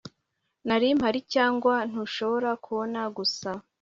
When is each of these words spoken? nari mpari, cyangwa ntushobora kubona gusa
nari 0.67 0.87
mpari, 0.97 1.19
cyangwa 1.33 1.73
ntushobora 1.89 2.51
kubona 2.63 3.01
gusa 3.17 3.49